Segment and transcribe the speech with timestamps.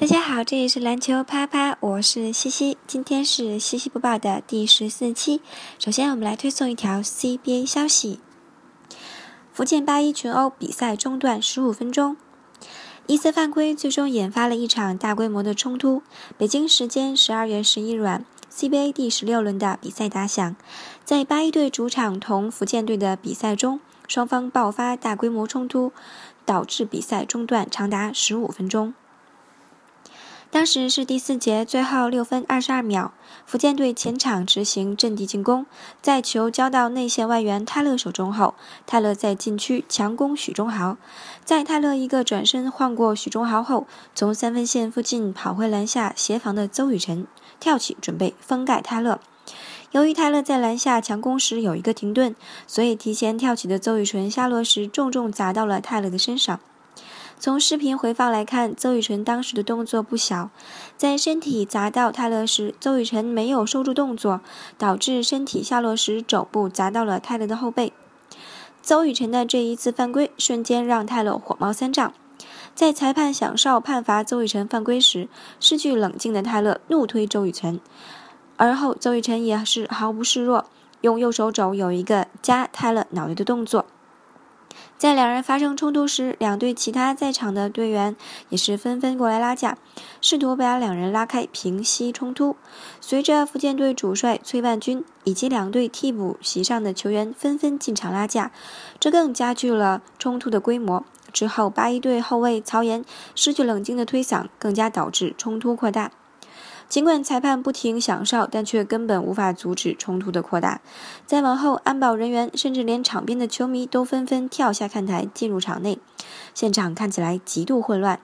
[0.00, 5.42] 大家好，这里是篮球啪啪，我是西西，今天是西西播报的第十四期。
[5.78, 8.18] 首先，我们来推送一条 CBA 消息：
[9.52, 12.16] 福建八一群殴比赛中断十五分钟，
[13.08, 16.02] 一次犯规，最终引发了一场大规模的冲突。
[16.38, 20.56] 北京时间十二月十一日晚，CBA 第十六轮的比赛打响，
[21.04, 23.78] 在八一队主场同福建队的比赛中，
[24.08, 25.92] 双方爆发大规模冲突，
[26.46, 28.94] 导致比赛中断长达十五分钟。
[30.52, 33.12] 当时是第四节最后六分二十二秒，
[33.46, 35.64] 福建队前场执行阵地进攻，
[36.02, 40.96] 在球交到内线外援泰勒手中后，泰勒在禁区强攻许忠豪，
[41.44, 47.28] 在泰勒一个转身晃过许忠豪后，从三分线附近跑回篮下协防的邹雨辰
[47.60, 49.20] 跳起准备封盖泰勒，
[49.92, 52.34] 由于泰勒在篮下强攻时有一个停顿，
[52.66, 56.58] 所以提前跳起的邹雨辰下落时重重砸到了泰勒的身上。
[57.40, 60.50] 从视频回放来看，邹雨辰当时的动作不小，
[60.98, 64.42] 在身体砸到泰勒时，邹雨辰没有收住动作，
[64.76, 67.94] 导致身体下落时肘部砸到了泰勒的后背。
[68.82, 72.12] 邹雨辰的这一次犯规，瞬间让泰勒火冒三丈。
[72.74, 75.26] 在裁判响哨判罚邹雨辰犯规时，
[75.58, 77.80] 失去冷静的泰勒怒推邹雨辰，
[78.58, 80.66] 而后邹雨辰也是毫不示弱，
[81.00, 83.86] 用右手肘有一个夹泰勒脑袋的动作。
[84.98, 88.14] 在两人发生冲突时，两队其他在场的队员
[88.50, 89.78] 也是纷纷过来拉架，
[90.20, 92.56] 试图把两人拉开，平息冲突。
[93.00, 98.52] 随着福建队主帅崔万军以及两队替补席上的球员纷纷进场拉架，
[98.98, 101.04] 这更加剧了冲突的规模。
[101.32, 103.04] 之后，八一队后卫曹岩
[103.34, 106.10] 失去冷静的推搡，更加导致冲突扩大。
[106.90, 110.80] 尽管裁判不停响哨，但却根本无法阻止冲突的扩大。
[111.24, 116.00] 再往后，安保人员甚至连场边的球迷都纷纷跳下看台进入场内，
[116.52, 118.18] 现场看起来极度混乱。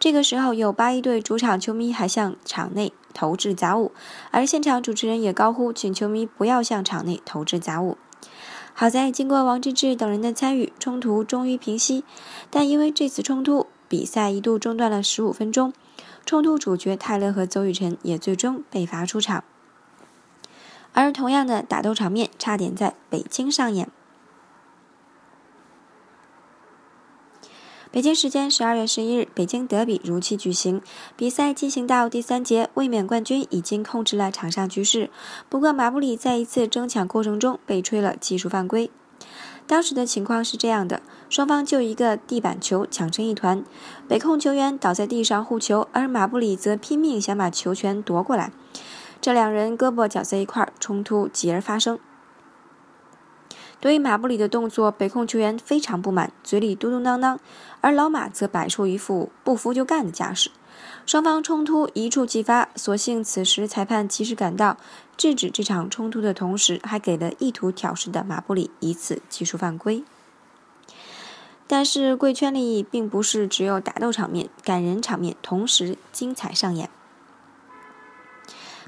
[0.00, 3.92] 这个时候，有八一队主场球迷还向场内投掷杂物，
[4.32, 7.96] 而现场主持人也高呼请球迷不要向场内投掷杂物。
[8.74, 12.02] 好在经过王治郅等人的参与，冲突终于平息。
[12.50, 15.72] 但因为这次冲突，比赛一度中断了十五分钟。
[16.30, 19.42] 冲突主角泰勒和邹雨辰也最终被罚出场，
[20.92, 23.90] 而同样的打斗场面差点在北京上演。
[27.90, 30.80] 北京时间十二月十一日，北京德比如期举行，
[31.16, 35.10] 比赛进行到第三节，卫冕冠军已经控制了场上局势，
[35.48, 38.88] 不过马布里在一次争抢过程中被吹了技术犯规。
[39.70, 43.62] 当时的情况是这样的：双方就一个地板球抢成一团，
[44.08, 48.50] 北控球员倒在地上护球，而马布里则拼命想把球权夺过来。
[49.20, 52.00] 这两人胳膊搅在一块儿，冲突继而发生。
[53.78, 57.38] 对于马布里的动作，北控球员非常不满，嘴里嘟嘟囔囔，
[57.80, 60.50] 而老马则摆出一副不服就干的架势。
[61.06, 64.76] 双方冲突一触即发，所幸此时裁判及时赶到。
[65.20, 70.02] 制止这场冲突的同时，还给了意图挑事的马布里一次技术犯规。
[71.66, 76.88] 但是贵圈里并不是只有打斗场面、感人场面同时精彩上演。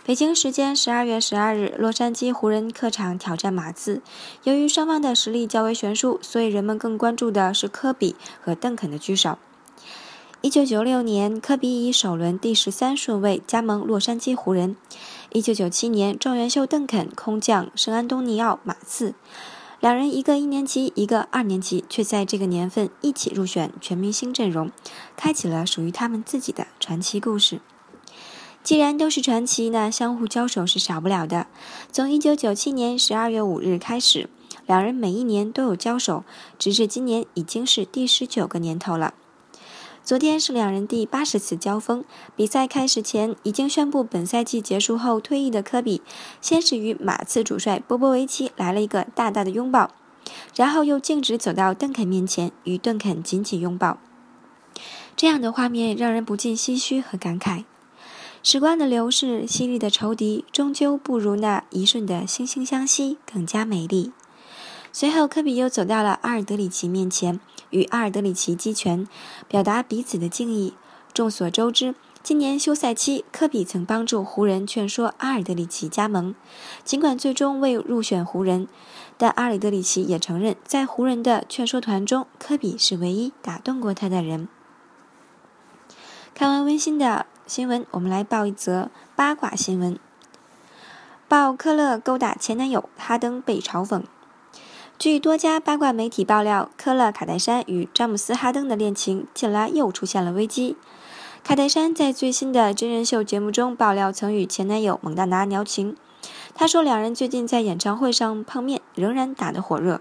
[0.06, 4.00] 北京时间十二月十二日，洛杉矶湖人客场挑战马刺。
[4.44, 9.36] 由于双方的实力较为悬殊，所以人们更关注的是科比和邓肯的聚首。
[10.42, 14.76] 一九九六年，科比以首轮第十三顺位加盟洛杉矶湖人。
[15.30, 19.14] 一九九七年，状元秀邓肯空降圣安东尼奥马刺。
[19.78, 24.72] 两人一个一年级，一个二年级，却在这个年份一起入选全明星阵容，
[25.16, 27.60] 开启了属于他们自己的传奇故事。
[28.64, 31.46] 既然都是传奇，那相互交手是少不了的。
[31.92, 34.28] 从一九九七年十二月五日开始，
[34.66, 36.24] 两人每一年都有交手，
[36.58, 39.14] 直至今年已经是第十九个年头了。
[40.04, 42.04] 昨天是两人第八十次交锋。
[42.34, 46.02] 比赛开始前，已经宣布本赛季结束后退役的科比，
[46.40, 49.92] 先是与马刺主帅波波维奇来了一个大大的拥抱，
[50.56, 53.98] 然后又径直走到邓肯面前，与邓肯紧紧拥抱。
[55.14, 57.64] 这样的画面让人不禁唏嘘和感慨。
[58.42, 64.10] 时光的流逝，犀利的仇敌，终究不如那一瞬的惺惺相惜更加美丽。
[64.90, 67.38] 随后，科比又走到了阿尔德里奇面前，
[67.72, 69.06] 与阿尔德里奇击拳，
[69.48, 70.74] 表达彼此的敬意。
[71.12, 76.34] 众所周知，今年休赛期，科比曾帮助湖人劝说阿尔德里奇加盟。
[76.84, 78.66] 尽管最终未入选湖人，
[79.18, 84.48] 但阿尔德里奇也承认，在湖人的劝说团中，科比是唯一打动过他的人。
[86.34, 89.98] 看完温馨的新闻，我们来报一则八卦新闻：
[91.28, 94.02] 报科勒勾搭前男友哈登被嘲讽。
[95.02, 100.76] 据多家八卦媒体爆料，科勒卡戴珊与詹姆斯·哈登的恋情近来又出现了危机。
[101.42, 105.96] 卡戴珊在最新的真人秀节目中爆料，曾与前男友蒙大拿聊情。
[106.54, 110.00] 他说，两人最近在演唱会上碰面，仍然打得火热。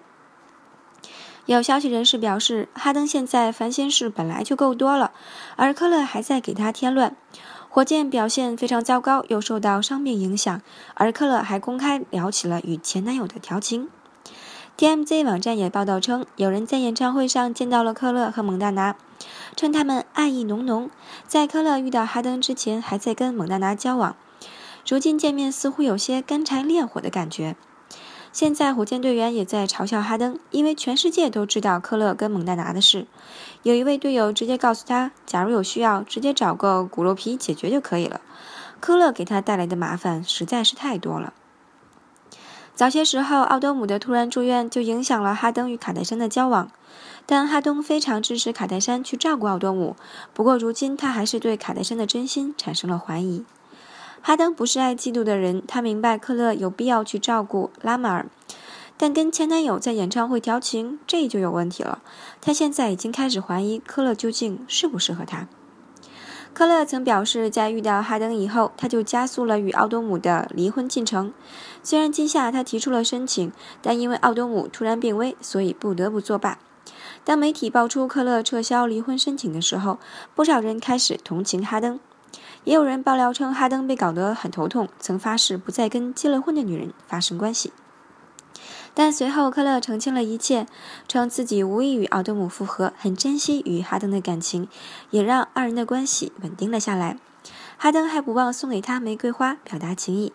[1.47, 5.09] 有消息人士表示，哈登现在烦心事本来就够多了，
[5.55, 7.15] 而科勒还在给他添乱。
[7.69, 10.61] 火箭表现非常糟糕，又受到伤病影响，
[10.93, 13.89] 而科勒还公开聊起了与前男友的调情。
[14.77, 18.95] TMZ 网站也报道称，有人在演唱会上见到了科勒和蒙大拿，
[19.55, 20.89] 称他们爱意浓浓。
[21.27, 24.15] 在科勒遇到哈登之前，还在跟蒙大拿交往，
[24.87, 27.55] 如今见面似乎有些干柴烈火的感觉。
[28.33, 33.05] 现在火箭队员也在嘲笑哈登，因为全世界都知道科勒跟蒙大拿的事。
[33.61, 38.21] 有一位队友直接告诉他，假如有需要，直接找个骨肉皮解决就可以了。
[38.79, 41.33] 科勒给他带来的麻烦实在是太多了。
[42.81, 46.71] 早些时候，奥多姆的突然住院就影响了哈登与卡戴珊的交往，
[47.27, 49.95] 但哈登非常支持卡戴珊去照顾奥多姆。
[50.33, 53.45] 不过，如今他还是对卡戴珊的真心产生了怀疑。
[54.23, 58.25] 哈登不是爱嫉妒的人，他明白克勒有必要去照顾拉马尔，
[58.97, 62.01] 但跟前男友在演唱会调情，这就有问题了。
[62.41, 65.47] 他现在已经开始怀疑科勒究竟适不适合他。
[66.53, 71.33] 科勒曾表示，在遇到哈登以后，他就加速了与奥多姆的离婚进程。
[71.81, 73.51] 虽然今夏他提出了申请，
[73.81, 76.59] 但因为奥多姆突然病危，所以不得不作罢。
[77.23, 79.97] 当媒体爆出科勒撤销离婚申请的时候，
[80.35, 81.99] 不少人开始同情哈登。
[82.65, 87.71] 也有人爆料称，哈登被搞得很头痛，曾发誓不再跟结了婚的女人发生关系。
[88.93, 90.67] 但随后，科勒澄清了一切，
[91.07, 94.67] 称自己无意与奥多姆复合，很珍惜与哈登的感情，
[95.09, 97.17] 也让二人的关系稳定了下来。
[97.77, 100.31] 哈登还不忘送给他玫瑰花，表达情谊。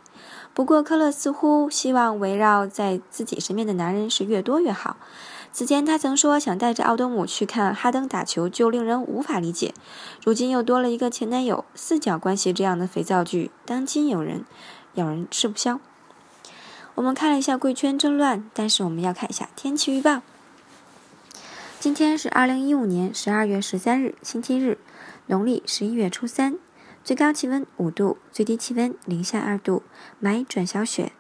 [0.53, 4.97] 不过，科勒似乎希望围绕在自己身边的男人是越多越好。
[5.53, 9.73] 此前他曾说想带着奥多姆去看哈登打球，就令人无法理解。
[10.25, 14.45] 如今又多了一个前男友，四角关系这样的肥皂剧，当今有人
[14.95, 15.79] 有人吃不消。
[16.97, 20.23] 我们看了一下贵圈真乱，但是我们要看一下天气预报。
[21.79, 24.79] 今天是二零一五年十二月十三日，星期日，
[25.27, 26.59] 农历十一月初三，
[27.05, 29.83] 最高气温五度，最低气温零下二度，
[30.23, 31.13] 霾转小雪。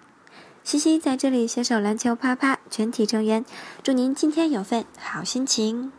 [0.64, 3.44] 西西在这里携手篮球啪啪全体成员，
[3.82, 5.92] 祝您今天有份好心情。